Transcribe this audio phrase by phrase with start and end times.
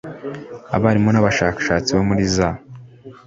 [0.75, 2.49] Abarimu n Abashakashatsi bo muri za